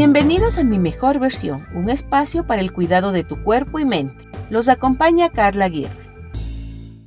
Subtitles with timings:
[0.00, 4.28] Bienvenidos a mi mejor versión, un espacio para el cuidado de tu cuerpo y mente.
[4.48, 6.08] Los acompaña Carla Aguirre.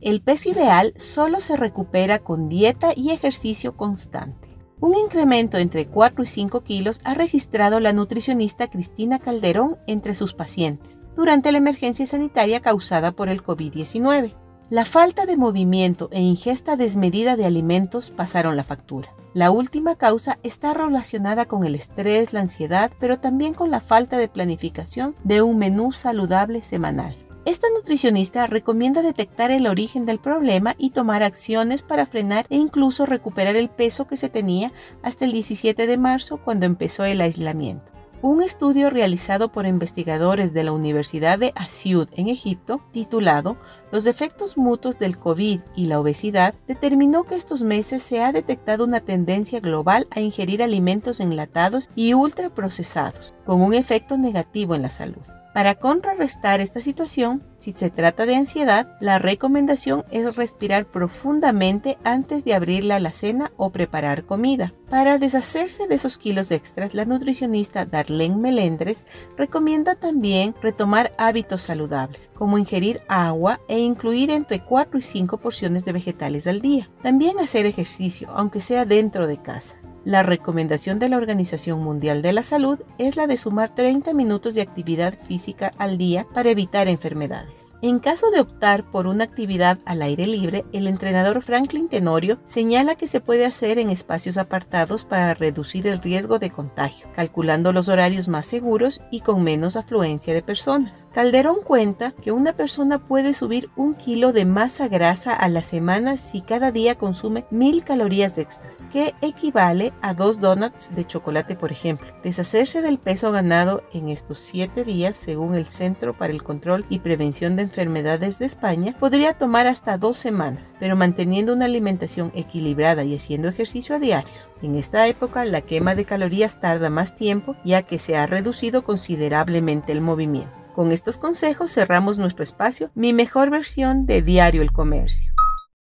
[0.00, 4.48] El peso ideal solo se recupera con dieta y ejercicio constante.
[4.80, 10.32] Un incremento entre 4 y 5 kilos ha registrado la nutricionista Cristina Calderón entre sus
[10.32, 14.32] pacientes durante la emergencia sanitaria causada por el COVID-19.
[14.70, 19.14] La falta de movimiento e ingesta desmedida de alimentos pasaron la factura.
[19.32, 24.18] La última causa está relacionada con el estrés, la ansiedad, pero también con la falta
[24.18, 27.16] de planificación de un menú saludable semanal.
[27.46, 33.06] Esta nutricionista recomienda detectar el origen del problema y tomar acciones para frenar e incluso
[33.06, 34.72] recuperar el peso que se tenía
[35.02, 37.97] hasta el 17 de marzo cuando empezó el aislamiento.
[38.20, 43.56] Un estudio realizado por investigadores de la Universidad de Asyut en Egipto, titulado
[43.92, 48.84] Los efectos mutuos del COVID y la obesidad, determinó que estos meses se ha detectado
[48.84, 54.90] una tendencia global a ingerir alimentos enlatados y ultraprocesados, con un efecto negativo en la
[54.90, 55.22] salud.
[55.54, 62.44] Para contrarrestar esta situación, si se trata de ansiedad, la recomendación es respirar profundamente antes
[62.44, 64.74] de abrir la alacena o preparar comida.
[64.90, 69.06] Para deshacerse de esos kilos extras, la nutricionista Darlene Melendres
[69.38, 75.86] recomienda también retomar hábitos saludables, como ingerir agua e incluir entre 4 y 5 porciones
[75.86, 76.90] de vegetales al día.
[77.02, 79.78] También hacer ejercicio, aunque sea dentro de casa.
[80.08, 84.54] La recomendación de la Organización Mundial de la Salud es la de sumar 30 minutos
[84.54, 87.67] de actividad física al día para evitar enfermedades.
[87.80, 92.96] En caso de optar por una actividad al aire libre, el entrenador Franklin Tenorio señala
[92.96, 97.88] que se puede hacer en espacios apartados para reducir el riesgo de contagio, calculando los
[97.88, 101.06] horarios más seguros y con menos afluencia de personas.
[101.12, 106.16] Calderón cuenta que una persona puede subir un kilo de masa grasa a la semana
[106.16, 111.70] si cada día consume mil calorías extras, que equivale a dos donuts de chocolate, por
[111.70, 112.08] ejemplo.
[112.24, 116.98] Deshacerse del peso ganado en estos siete días, según el Centro para el Control y
[116.98, 123.04] Prevención de enfermedades de España podría tomar hasta dos semanas, pero manteniendo una alimentación equilibrada
[123.04, 124.32] y haciendo ejercicio a diario.
[124.62, 128.82] En esta época la quema de calorías tarda más tiempo ya que se ha reducido
[128.82, 130.50] considerablemente el movimiento.
[130.74, 135.37] Con estos consejos cerramos nuestro espacio, mi mejor versión de Diario El Comercio.